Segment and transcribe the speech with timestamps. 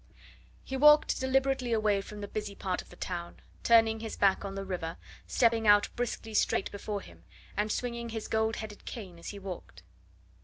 [0.63, 4.55] He walked deliberately away from the busy part of the town, turning his back on
[4.55, 7.23] the river, stepping out briskly straight before him,
[7.55, 9.83] and swinging his gold beaded cane as he walked.